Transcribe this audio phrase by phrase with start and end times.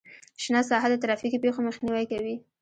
[0.43, 2.35] شنه ساحه د ترافیکي پیښو مخنیوی کوي